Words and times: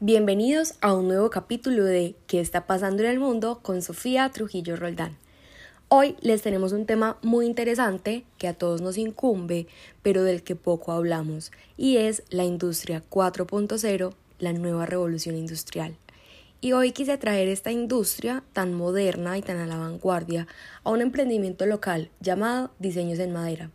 Bienvenidos 0.00 0.74
a 0.80 0.94
un 0.94 1.08
nuevo 1.08 1.28
capítulo 1.28 1.84
de 1.84 2.14
¿Qué 2.28 2.38
está 2.38 2.68
pasando 2.68 3.02
en 3.02 3.08
el 3.08 3.18
mundo? 3.18 3.58
con 3.64 3.82
Sofía 3.82 4.30
Trujillo 4.30 4.76
Roldán. 4.76 5.16
Hoy 5.88 6.14
les 6.20 6.40
tenemos 6.40 6.70
un 6.70 6.86
tema 6.86 7.18
muy 7.20 7.46
interesante 7.46 8.24
que 8.38 8.46
a 8.46 8.54
todos 8.54 8.80
nos 8.80 8.96
incumbe, 8.96 9.66
pero 10.00 10.22
del 10.22 10.44
que 10.44 10.54
poco 10.54 10.92
hablamos, 10.92 11.50
y 11.76 11.96
es 11.96 12.22
la 12.30 12.44
industria 12.44 13.02
4.0, 13.10 14.14
la 14.38 14.52
nueva 14.52 14.86
revolución 14.86 15.36
industrial. 15.36 15.96
Y 16.60 16.74
hoy 16.74 16.92
quise 16.92 17.18
traer 17.18 17.48
esta 17.48 17.72
industria 17.72 18.44
tan 18.52 18.74
moderna 18.74 19.36
y 19.36 19.42
tan 19.42 19.56
a 19.58 19.66
la 19.66 19.78
vanguardia 19.78 20.46
a 20.84 20.90
un 20.90 21.00
emprendimiento 21.00 21.66
local 21.66 22.12
llamado 22.20 22.70
Diseños 22.78 23.18
en 23.18 23.32
Madera. 23.32 23.72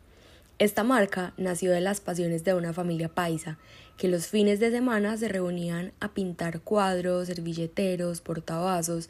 Esta 0.64 0.86
marca 0.86 1.34
nació 1.36 1.73
de 1.73 1.82
las 1.82 2.00
pasiones 2.00 2.45
de 2.45 2.54
una 2.54 2.71
familia 2.71 3.09
paisa 3.09 3.57
que 3.98 4.07
los 4.07 4.27
fines 4.27 4.62
de 4.62 4.71
semana 4.71 5.18
se 5.18 5.27
reunían 5.27 5.91
a 6.00 6.13
pintar 6.13 6.62
cuadros, 6.62 7.27
servilleteros, 7.27 8.21
portavasos. 8.21 9.09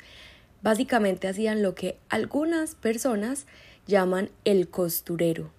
Básicamente 0.63 1.27
hacían 1.27 1.61
lo 1.61 1.75
que 1.75 1.99
algunas 2.09 2.73
personas 2.73 3.45
llaman 3.85 4.31
el 4.45 4.67
costurero. 4.67 5.51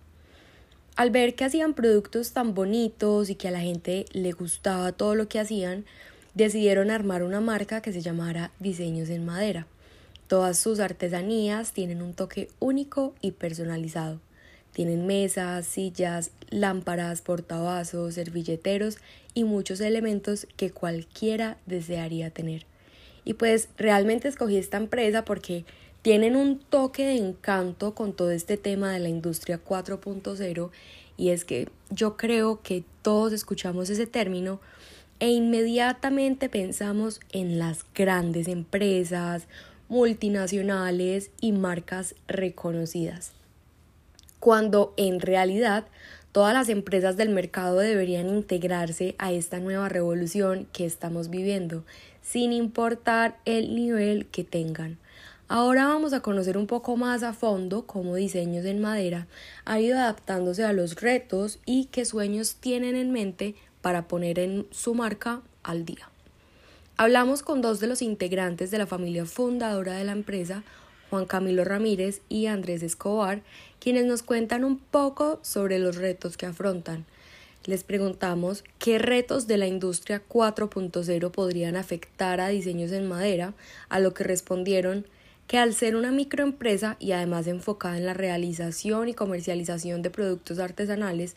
Al 0.96 1.12
ver 1.12 1.36
que 1.36 1.44
hacían 1.44 1.74
productos 1.74 2.32
tan 2.32 2.54
bonitos 2.54 3.30
y 3.30 3.36
que 3.36 3.46
a 3.46 3.52
la 3.52 3.60
gente 3.60 4.06
le 4.10 4.32
gustaba 4.32 4.90
todo 4.90 5.14
lo 5.14 5.28
que 5.28 5.38
hacían, 5.38 5.84
decidieron 6.34 6.90
armar 6.90 7.22
una 7.22 7.40
marca 7.40 7.82
que 7.82 7.92
se 7.92 8.02
llamara 8.02 8.50
Diseños 8.58 9.10
en 9.10 9.24
Madera. 9.24 9.68
Todas 10.26 10.58
sus 10.58 10.80
artesanías 10.80 11.72
tienen 11.72 12.02
un 12.02 12.14
toque 12.14 12.50
único 12.58 13.14
y 13.20 13.30
personalizado. 13.30 14.18
Tienen 14.74 15.06
mesas, 15.06 15.66
sillas, 15.66 16.32
lámparas, 16.50 17.22
portavasos, 17.22 18.14
servilleteros 18.14 18.98
y 19.32 19.44
muchos 19.44 19.80
elementos 19.80 20.48
que 20.56 20.72
cualquiera 20.72 21.58
desearía 21.64 22.30
tener. 22.30 22.66
Y 23.24 23.34
pues 23.34 23.68
realmente 23.78 24.26
escogí 24.26 24.56
esta 24.56 24.76
empresa 24.76 25.24
porque 25.24 25.64
tienen 26.02 26.34
un 26.34 26.58
toque 26.58 27.06
de 27.06 27.16
encanto 27.16 27.94
con 27.94 28.14
todo 28.14 28.32
este 28.32 28.56
tema 28.56 28.92
de 28.92 28.98
la 28.98 29.08
industria 29.08 29.60
4.0 29.64 30.70
y 31.16 31.28
es 31.28 31.44
que 31.44 31.68
yo 31.90 32.16
creo 32.16 32.60
que 32.60 32.82
todos 33.02 33.32
escuchamos 33.32 33.90
ese 33.90 34.08
término 34.08 34.60
e 35.20 35.28
inmediatamente 35.28 36.48
pensamos 36.48 37.20
en 37.30 37.60
las 37.60 37.86
grandes 37.94 38.48
empresas, 38.48 39.46
multinacionales 39.88 41.30
y 41.40 41.52
marcas 41.52 42.16
reconocidas 42.26 43.32
cuando 44.44 44.92
en 44.98 45.20
realidad 45.20 45.86
todas 46.30 46.52
las 46.52 46.68
empresas 46.68 47.16
del 47.16 47.30
mercado 47.30 47.78
deberían 47.78 48.28
integrarse 48.28 49.14
a 49.16 49.32
esta 49.32 49.58
nueva 49.58 49.88
revolución 49.88 50.68
que 50.70 50.84
estamos 50.84 51.30
viviendo, 51.30 51.82
sin 52.20 52.52
importar 52.52 53.38
el 53.46 53.74
nivel 53.74 54.26
que 54.26 54.44
tengan. 54.44 54.98
Ahora 55.48 55.86
vamos 55.86 56.12
a 56.12 56.20
conocer 56.20 56.58
un 56.58 56.66
poco 56.66 56.94
más 56.98 57.22
a 57.22 57.32
fondo 57.32 57.86
cómo 57.86 58.16
Diseños 58.16 58.66
en 58.66 58.82
Madera 58.82 59.28
ha 59.64 59.80
ido 59.80 59.96
adaptándose 59.96 60.62
a 60.62 60.74
los 60.74 61.00
retos 61.00 61.58
y 61.64 61.86
qué 61.86 62.04
sueños 62.04 62.56
tienen 62.56 62.96
en 62.96 63.12
mente 63.12 63.54
para 63.80 64.08
poner 64.08 64.38
en 64.38 64.66
su 64.72 64.94
marca 64.94 65.40
al 65.62 65.86
día. 65.86 66.10
Hablamos 66.98 67.42
con 67.42 67.62
dos 67.62 67.80
de 67.80 67.86
los 67.86 68.02
integrantes 68.02 68.70
de 68.70 68.76
la 68.76 68.86
familia 68.86 69.24
fundadora 69.24 69.94
de 69.94 70.04
la 70.04 70.12
empresa, 70.12 70.64
Juan 71.10 71.26
Camilo 71.26 71.64
Ramírez 71.64 72.20
y 72.28 72.46
Andrés 72.46 72.82
Escobar, 72.82 73.42
quienes 73.80 74.04
nos 74.06 74.22
cuentan 74.22 74.64
un 74.64 74.78
poco 74.78 75.38
sobre 75.42 75.78
los 75.78 75.96
retos 75.96 76.36
que 76.36 76.46
afrontan. 76.46 77.04
Les 77.66 77.82
preguntamos 77.82 78.62
qué 78.78 78.98
retos 78.98 79.46
de 79.46 79.56
la 79.56 79.66
industria 79.66 80.22
4.0 80.28 81.30
podrían 81.30 81.76
afectar 81.76 82.40
a 82.40 82.48
diseños 82.48 82.92
en 82.92 83.08
madera, 83.08 83.54
a 83.88 84.00
lo 84.00 84.12
que 84.12 84.24
respondieron 84.24 85.06
que 85.46 85.58
al 85.58 85.74
ser 85.74 85.96
una 85.96 86.10
microempresa 86.10 86.96
y 87.00 87.12
además 87.12 87.46
enfocada 87.46 87.96
en 87.96 88.06
la 88.06 88.14
realización 88.14 89.08
y 89.08 89.14
comercialización 89.14 90.02
de 90.02 90.10
productos 90.10 90.58
artesanales, 90.58 91.36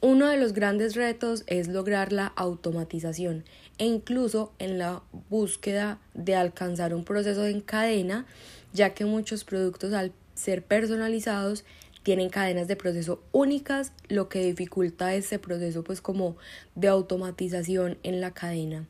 uno 0.00 0.28
de 0.28 0.36
los 0.36 0.52
grandes 0.52 0.94
retos 0.96 1.44
es 1.46 1.68
lograr 1.68 2.12
la 2.12 2.26
automatización 2.26 3.44
e 3.78 3.86
incluso 3.86 4.52
en 4.58 4.78
la 4.78 5.02
búsqueda 5.30 5.98
de 6.12 6.36
alcanzar 6.36 6.94
un 6.94 7.04
proceso 7.04 7.46
en 7.46 7.60
cadena 7.60 8.26
ya 8.74 8.92
que 8.92 9.06
muchos 9.06 9.44
productos 9.44 9.94
al 9.94 10.12
ser 10.34 10.62
personalizados 10.62 11.64
tienen 12.02 12.28
cadenas 12.28 12.68
de 12.68 12.76
proceso 12.76 13.22
únicas, 13.32 13.92
lo 14.08 14.28
que 14.28 14.44
dificulta 14.44 15.14
ese 15.14 15.38
proceso 15.38 15.82
pues 15.82 16.02
como 16.02 16.36
de 16.74 16.88
automatización 16.88 17.96
en 18.02 18.20
la 18.20 18.32
cadena. 18.32 18.86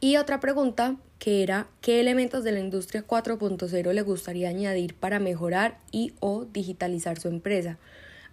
Y 0.00 0.16
otra 0.16 0.40
pregunta 0.40 0.96
que 1.18 1.42
era 1.42 1.68
qué 1.82 2.00
elementos 2.00 2.42
de 2.42 2.52
la 2.52 2.60
industria 2.60 3.06
4.0 3.06 3.92
le 3.92 4.02
gustaría 4.02 4.48
añadir 4.48 4.94
para 4.94 5.20
mejorar 5.20 5.78
y 5.92 6.14
o 6.18 6.46
digitalizar 6.46 7.20
su 7.20 7.28
empresa, 7.28 7.78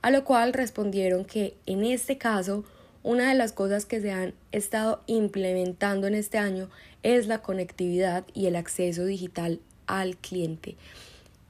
a 0.01 0.09
lo 0.09 0.24
cual 0.24 0.53
respondieron 0.53 1.25
que 1.25 1.56
en 1.66 1.84
este 1.84 2.18
caso 2.18 2.63
una 3.03 3.29
de 3.29 3.35
las 3.35 3.51
cosas 3.51 3.85
que 3.85 4.01
se 4.01 4.12
han 4.12 4.34
estado 4.51 5.03
implementando 5.06 6.07
en 6.07 6.16
este 6.16 6.38
año 6.38 6.69
es 7.03 7.28
la 7.28 7.41
conectividad 7.41 8.25
y 8.34 8.47
el 8.47 8.56
acceso 8.56 9.06
digital 9.06 9.59
al 9.87 10.17
cliente, 10.17 10.75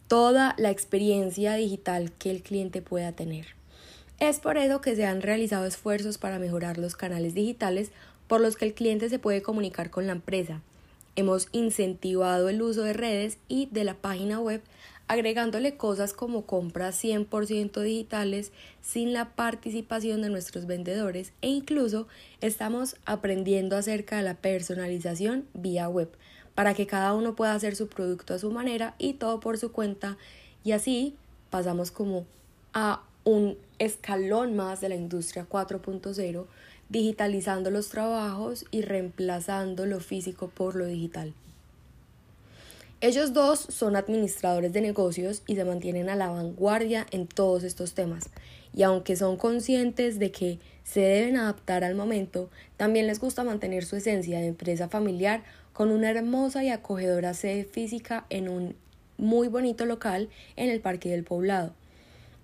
toda 0.07 0.55
la 0.57 0.71
experiencia 0.71 1.55
digital 1.55 2.11
que 2.13 2.31
el 2.31 2.41
cliente 2.41 2.81
pueda 2.81 3.11
tener. 3.11 3.47
Es 4.19 4.39
por 4.39 4.57
eso 4.57 4.81
que 4.81 4.95
se 4.95 5.05
han 5.05 5.21
realizado 5.21 5.65
esfuerzos 5.65 6.17
para 6.17 6.39
mejorar 6.39 6.77
los 6.77 6.95
canales 6.95 7.33
digitales 7.33 7.91
por 8.27 8.41
los 8.41 8.55
que 8.55 8.65
el 8.65 8.73
cliente 8.73 9.09
se 9.09 9.19
puede 9.19 9.41
comunicar 9.41 9.89
con 9.89 10.07
la 10.07 10.13
empresa. 10.13 10.61
Hemos 11.15 11.47
incentivado 11.51 12.49
el 12.49 12.61
uso 12.61 12.83
de 12.83 12.93
redes 12.93 13.37
y 13.47 13.67
de 13.71 13.83
la 13.83 13.95
página 13.95 14.39
web 14.39 14.61
agregándole 15.07 15.77
cosas 15.77 16.13
como 16.13 16.45
compras 16.45 17.01
100% 17.03 17.81
digitales 17.81 18.51
sin 18.81 19.13
la 19.13 19.29
participación 19.35 20.21
de 20.21 20.29
nuestros 20.29 20.67
vendedores 20.67 21.31
e 21.41 21.47
incluso 21.47 22.07
estamos 22.41 22.97
aprendiendo 23.05 23.77
acerca 23.77 24.17
de 24.17 24.23
la 24.23 24.35
personalización 24.35 25.45
vía 25.53 25.87
web 25.87 26.09
para 26.57 26.73
que 26.73 26.88
cada 26.88 27.13
uno 27.13 27.35
pueda 27.35 27.53
hacer 27.53 27.75
su 27.75 27.88
producto 27.88 28.34
a 28.34 28.40
su 28.40 28.50
manera 28.50 28.95
y 28.97 29.13
todo 29.13 29.40
por 29.40 29.59
su 29.59 29.72
cuenta 29.72 30.18
y 30.63 30.72
así 30.72 31.16
pasamos 31.51 31.91
como 31.91 32.25
a 32.73 33.03
un 33.25 33.59
escalón 33.78 34.56
más 34.56 34.81
de 34.81 34.90
la 34.90 34.95
industria 34.95 35.45
4.0 35.47 36.45
digitalizando 36.90 37.69
los 37.69 37.90
trabajos 37.90 38.66
y 38.72 38.81
reemplazando 38.81 39.85
lo 39.85 40.00
físico 40.00 40.47
por 40.47 40.75
lo 40.75 40.88
digital. 40.88 41.35
Ellos 42.99 43.31
dos 43.31 43.59
son 43.59 43.95
administradores 43.95 44.73
de 44.73 44.81
negocios 44.81 45.43
y 45.45 45.55
se 45.55 45.63
mantienen 45.63 46.09
a 46.09 46.15
la 46.15 46.29
vanguardia 46.29 47.05
en 47.11 47.27
todos 47.27 47.63
estos 47.63 47.93
temas, 47.93 48.31
y 48.73 48.81
aunque 48.81 49.15
son 49.15 49.37
conscientes 49.37 50.17
de 50.17 50.31
que 50.31 50.59
se 50.83 51.01
deben 51.01 51.37
adaptar 51.37 51.83
al 51.83 51.93
momento, 51.93 52.49
también 52.75 53.05
les 53.05 53.19
gusta 53.19 53.43
mantener 53.43 53.85
su 53.85 53.97
esencia 53.97 54.39
de 54.39 54.47
empresa 54.47 54.89
familiar 54.89 55.43
con 55.73 55.91
una 55.91 56.09
hermosa 56.09 56.63
y 56.63 56.69
acogedora 56.69 57.35
sede 57.35 57.65
física 57.65 58.25
en 58.31 58.49
un 58.49 58.75
muy 59.17 59.47
bonito 59.47 59.85
local 59.85 60.29
en 60.55 60.71
el 60.71 60.81
Parque 60.81 61.09
del 61.09 61.23
Poblado. 61.23 61.75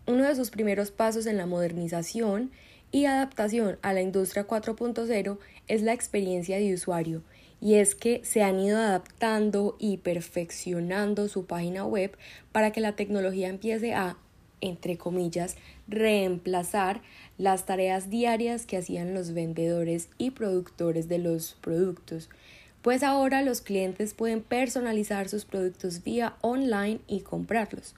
Uno 0.05 0.23
de 0.23 0.35
sus 0.35 0.51
primeros 0.51 0.91
pasos 0.91 1.25
en 1.25 1.37
la 1.37 1.47
modernización 1.47 2.51
y 2.91 3.05
adaptación 3.05 3.79
a 3.81 3.91
la 3.91 4.01
industria 4.01 4.45
4.0 4.45 5.39
es 5.67 5.81
la 5.81 5.93
experiencia 5.93 6.57
de 6.57 6.73
usuario, 6.73 7.23
y 7.61 7.75
es 7.75 7.95
que 7.95 8.21
se 8.23 8.43
han 8.43 8.59
ido 8.59 8.77
adaptando 8.77 9.77
y 9.79 9.97
perfeccionando 9.97 11.27
su 11.27 11.45
página 11.45 11.85
web 11.85 12.17
para 12.51 12.71
que 12.71 12.81
la 12.81 12.95
tecnología 12.95 13.47
empiece 13.47 13.93
a, 13.93 14.17
entre 14.59 14.97
comillas, 14.97 15.55
reemplazar 15.87 17.01
las 17.37 17.65
tareas 17.65 18.09
diarias 18.09 18.65
que 18.65 18.77
hacían 18.77 19.13
los 19.13 19.33
vendedores 19.33 20.09
y 20.17 20.31
productores 20.31 21.07
de 21.07 21.19
los 21.19 21.55
productos 21.61 22.29
pues 22.83 23.01
ahora 23.01 23.41
los 23.41 23.61
clientes 23.61 24.13
pueden 24.13 24.41
personalizar 24.41 25.29
sus 25.29 25.45
productos 25.45 26.03
vía 26.03 26.35
online 26.41 26.99
y 27.07 27.21
comprarlos. 27.21 27.95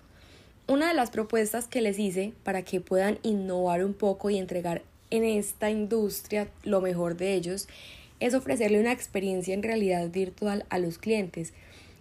Una 0.68 0.88
de 0.90 0.94
las 0.94 1.10
propuestas 1.10 1.68
que 1.68 1.82
les 1.82 1.98
hice 1.98 2.34
para 2.44 2.62
que 2.62 2.82
puedan 2.82 3.18
innovar 3.24 3.84
un 3.84 3.96
poco 3.96 4.30
y 4.30 4.38
entregar 4.38 4.84
en 5.16 5.24
esta 5.24 5.70
industria 5.70 6.48
lo 6.64 6.82
mejor 6.82 7.18
de 7.18 7.34
ellos 7.34 7.68
es 8.20 8.34
ofrecerle 8.34 8.80
una 8.80 8.92
experiencia 8.92 9.54
en 9.54 9.64
realidad 9.64 10.10
virtual 10.10 10.66
a 10.70 10.80
los 10.80 10.98
clientes. 10.98 11.54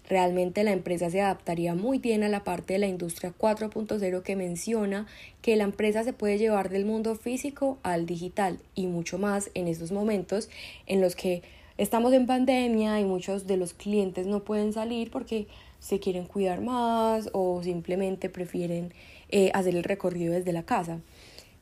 Realmente 0.09 0.65
la 0.65 0.73
empresa 0.73 1.09
se 1.11 1.21
adaptaría 1.21 1.75
muy 1.75 1.99
bien 1.99 2.23
a 2.23 2.29
la 2.29 2.45
parte 2.45 2.75
de 2.75 2.79
la 2.79 2.87
industria 2.87 3.33
4.0 3.39 4.23
que 4.23 4.37
menciona 4.37 5.07
que 5.41 5.57
la 5.57 5.65
empresa 5.65 6.05
se 6.05 6.13
puede 6.13 6.39
llevar 6.39 6.69
del 6.69 6.85
mundo 6.85 7.15
físico 7.15 7.79
al 7.83 8.05
digital 8.05 8.59
y 8.75 8.87
mucho 8.87 9.19
más 9.19 9.51
en 9.55 9.67
estos 9.67 9.93
momentos 9.93 10.51
en 10.87 11.01
los 11.01 11.17
que 11.17 11.43
Estamos 11.77 12.13
en 12.13 12.27
pandemia 12.27 13.01
y 13.01 13.05
muchos 13.05 13.49
de 13.49 13.57
los 13.57 13.75
clientes 13.75 14.29
no 14.29 14.45
pueden 14.45 14.73
salir 14.73 15.11
porque 15.11 15.49
se 15.81 15.99
quieren 15.99 16.25
cuidar 16.25 16.61
más 16.61 17.31
o 17.33 17.65
simplemente 17.65 18.31
prefieren 18.31 18.93
eh, 19.29 19.51
hacer 19.55 19.75
el 19.75 19.83
recorrido 19.83 20.35
desde 20.35 20.53
la 20.53 20.63
casa. 20.63 21.01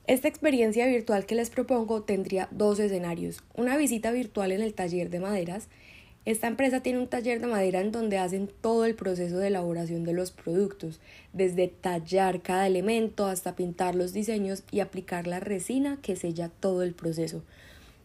Esta 0.08 0.26
experiencia 0.26 0.84
virtual 0.88 1.26
que 1.26 1.36
les 1.36 1.50
propongo 1.50 2.02
tendría 2.02 2.48
dos 2.50 2.80
escenarios. 2.80 3.40
Una 3.54 3.76
visita 3.76 4.10
virtual 4.10 4.50
en 4.50 4.60
el 4.60 4.74
taller 4.74 5.10
de 5.10 5.20
maderas. 5.20 5.68
Esta 6.24 6.48
empresa 6.48 6.80
tiene 6.80 6.98
un 6.98 7.06
taller 7.06 7.40
de 7.40 7.46
madera 7.46 7.80
en 7.80 7.92
donde 7.92 8.18
hacen 8.18 8.50
todo 8.60 8.84
el 8.84 8.96
proceso 8.96 9.38
de 9.38 9.46
elaboración 9.46 10.02
de 10.02 10.12
los 10.12 10.32
productos, 10.32 11.00
desde 11.32 11.68
tallar 11.68 12.42
cada 12.42 12.66
elemento 12.66 13.26
hasta 13.26 13.54
pintar 13.54 13.94
los 13.94 14.12
diseños 14.12 14.64
y 14.72 14.80
aplicar 14.80 15.28
la 15.28 15.38
resina 15.38 15.98
que 16.02 16.16
sella 16.16 16.48
todo 16.48 16.82
el 16.82 16.94
proceso. 16.94 17.44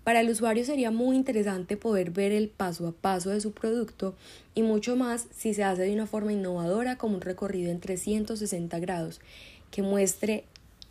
Para 0.04 0.22
el 0.22 0.30
usuario 0.30 0.66
sería 0.66 0.92
muy 0.92 1.16
interesante 1.16 1.78
poder 1.78 2.12
ver 2.12 2.32
el 2.32 2.48
paso 2.48 2.88
a 2.88 2.92
paso 2.92 3.32
de 3.32 3.42
su 3.42 3.54
producto 3.54 4.16
y 4.54 4.62
mucho 4.62 4.96
más 4.96 5.28
si 5.36 5.56
se 5.56 5.64
hace 5.64 5.82
de 5.82 5.94
una 5.94 6.06
forma 6.06 6.32
innovadora 6.32 6.98
como 6.98 7.16
un 7.16 7.22
recorrido 7.22 7.72
en 7.72 7.80
360 7.80 8.80
grados 8.80 9.20
que 9.72 9.82
muestre 9.82 10.46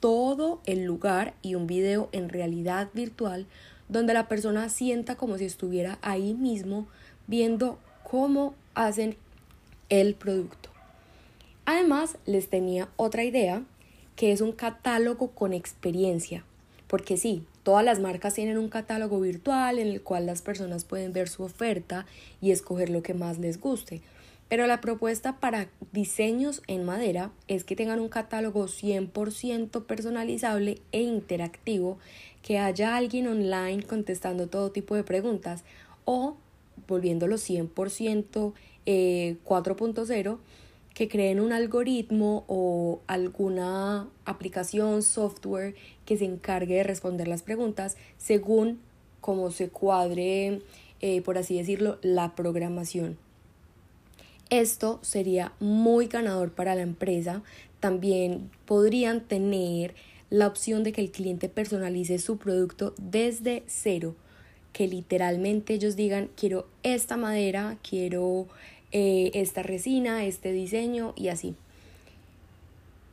todo 0.07 0.61
el 0.67 0.85
lugar 0.85 1.35
y 1.43 1.57
un 1.57 1.67
video 1.67 2.09
en 2.13 2.29
realidad 2.29 2.91
virtual 2.95 3.45
donde 3.89 4.15
la 4.15 4.29
persona 4.29 4.69
sienta 4.69 5.17
como 5.17 5.37
si 5.37 5.47
estuviera 5.47 5.99
ahí 6.01 6.33
mismo 6.33 6.87
viendo 7.27 7.81
cómo 8.09 8.55
hacen 8.77 9.17
el 9.89 10.15
producto. 10.15 10.71
Además, 11.65 12.19
les 12.25 12.49
tenía 12.49 12.89
otra 12.95 13.25
idea 13.25 13.65
que 14.15 14.31
es 14.31 14.43
un 14.43 14.53
catálogo 14.53 15.33
con 15.33 15.53
experiencia, 15.53 16.45
porque 16.87 17.17
sí, 17.17 17.45
todas 17.65 17.85
las 17.85 17.99
marcas 17.99 18.35
tienen 18.35 18.59
un 18.59 18.69
catálogo 18.69 19.21
virtual 19.21 19.81
en 19.81 19.89
el 19.89 20.03
cual 20.03 20.25
las 20.25 20.41
personas 20.41 20.85
pueden 20.85 21.13
ver 21.13 21.29
su 21.29 21.43
oferta 21.43 22.07
y 22.41 22.53
escoger 22.53 22.91
lo 22.91 23.03
que 23.03 23.15
más 23.15 23.41
les 23.41 23.61
guste. 23.61 24.03
Pero 24.49 24.67
la 24.67 24.81
propuesta 24.81 25.41
para 25.41 25.69
diseños 25.93 26.63
en 26.69 26.85
madera 26.85 27.33
es 27.49 27.65
que 27.65 27.75
tengan 27.77 28.01
un 28.01 28.09
catálogo 28.09 28.67
100% 28.67 29.87
personalizable 29.87 30.81
e 30.93 31.03
interactivo, 31.03 31.99
que 32.43 32.59
haya 32.59 32.97
alguien 32.97 33.27
online 33.27 33.83
contestando 33.83 34.47
todo 34.49 34.71
tipo 34.71 34.95
de 34.95 35.03
preguntas 35.03 35.65
o 36.05 36.37
volviéndolo 36.87 37.37
100% 37.37 38.53
4.0 38.87 40.39
que 40.95 41.09
creen 41.09 41.41
un 41.41 41.53
algoritmo 41.53 42.45
o 42.47 43.01
alguna 43.07 44.09
aplicación, 44.25 45.03
software 45.03 45.75
que 46.07 46.17
se 46.17 46.25
encargue 46.25 46.77
de 46.77 46.85
responder 46.85 47.29
las 47.29 47.43
preguntas 47.43 47.97
según 48.17 48.81
cómo 49.21 49.51
se 49.51 49.69
cuadre, 49.69 50.63
eh, 51.01 51.21
por 51.21 51.37
así 51.37 51.59
decirlo, 51.59 51.99
la 52.01 52.35
programación. 52.35 53.19
Esto 54.51 55.01
sería 55.03 55.53
muy 55.59 56.07
ganador 56.07 56.53
para 56.53 56.77
la 56.77 56.83
empresa. 56.83 57.43
También 57.81 58.51
podrían 58.65 59.21
tener 59.23 59.95
la 60.31 60.47
opción 60.47 60.85
de 60.85 60.93
que 60.93 61.01
el 61.01 61.11
cliente 61.11 61.49
personalice 61.49 62.19
su 62.19 62.37
producto 62.37 62.95
desde 62.97 63.65
cero, 63.67 64.15
que 64.73 64.87
literalmente 64.87 65.75
ellos 65.75 65.97
digan 65.97 66.31
quiero 66.37 66.67
esta 66.85 67.17
madera, 67.17 67.79
quiero 67.89 68.47
eh, 68.93 69.33
esta 69.35 69.63
resina, 69.65 70.25
este 70.25 70.53
diseño 70.53 71.13
y 71.17 71.29
así. 71.29 71.57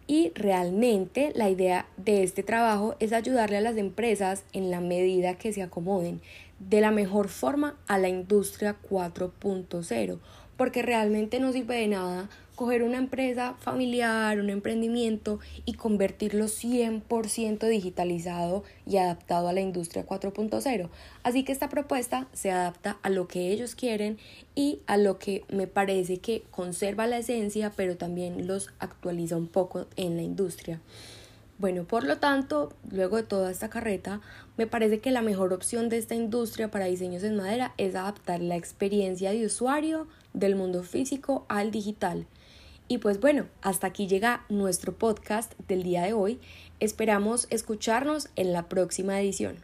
Y 0.06 0.32
realmente 0.36 1.32
la 1.34 1.50
idea 1.50 1.88
de 1.98 2.24
este 2.24 2.44
trabajo 2.44 2.96
es 3.00 3.14
ayudarle 3.14 3.58
a 3.58 3.62
las 3.62 3.78
empresas 3.78 4.44
en 4.54 4.70
la 4.70 4.82
medida 4.82 5.36
que 5.36 5.54
se 5.54 5.64
acomoden 5.64 6.22
de 6.60 6.82
la 6.82 6.92
mejor 6.92 7.30
forma 7.30 7.78
a 7.88 7.98
la 7.98 8.10
industria 8.10 8.76
4.0 8.90 10.20
porque 10.58 10.82
realmente 10.82 11.40
no 11.40 11.52
sirve 11.52 11.76
de 11.76 11.88
nada 11.88 12.30
coger 12.56 12.84
una 12.84 12.98
empresa 12.98 13.56
familiar, 13.60 14.40
un 14.40 14.50
emprendimiento 14.50 15.40
y 15.66 15.74
convertirlo 15.74 16.46
100% 16.46 17.68
digitalizado 17.68 18.64
y 18.86 18.98
adaptado 18.98 19.48
a 19.48 19.54
la 19.54 19.62
industria 19.62 20.06
4.0. 20.06 20.90
Así 21.24 21.44
que 21.44 21.52
esta 21.52 21.70
propuesta 21.70 22.28
se 22.34 22.52
adapta 22.52 22.98
a 23.02 23.10
lo 23.10 23.28
que 23.28 23.52
ellos 23.52 23.76
quieren 23.76 24.18
y 24.56 24.80
a 24.86 24.98
lo 24.98 25.18
que 25.18 25.44
me 25.50 25.68
parece 25.68 26.18
que 26.18 26.44
conserva 26.52 27.08
la 27.08 27.18
esencia, 27.18 27.72
pero 27.76 27.98
también 27.98 28.48
los 28.48 28.70
actualiza 28.80 29.36
un 29.36 29.48
poco 29.48 29.88
en 29.96 30.16
la 30.16 30.22
industria. 30.22 30.80
Bueno, 31.60 31.86
por 31.86 32.04
lo 32.04 32.18
tanto, 32.18 32.74
luego 32.92 33.18
de 33.18 33.24
toda 33.24 33.52
esta 33.52 33.70
carreta, 33.70 34.22
me 34.58 34.68
parece 34.68 35.00
que 35.00 35.12
la 35.12 35.22
mejor 35.22 35.54
opción 35.54 35.88
de 35.88 35.98
esta 35.98 36.16
industria 36.16 36.70
para 36.70 36.86
diseños 36.86 37.24
en 37.24 37.38
madera 37.38 37.74
es 37.78 37.96
adaptar 37.96 38.42
la 38.42 38.56
experiencia 38.56 39.32
de 39.32 39.46
usuario 39.46 40.08
del 40.34 40.56
mundo 40.56 40.84
físico 40.84 41.46
al 41.50 41.72
digital. 41.72 42.28
Y 42.88 42.98
pues 43.00 43.20
bueno, 43.20 43.48
hasta 43.62 43.88
aquí 43.88 44.08
llega 44.08 44.46
nuestro 44.50 44.94
podcast 44.98 45.54
del 45.68 45.84
día 45.84 46.04
de 46.04 46.14
hoy. 46.14 46.40
Esperamos 46.80 47.48
escucharnos 47.50 48.30
en 48.36 48.54
la 48.54 48.68
próxima 48.70 49.20
edición. 49.20 49.58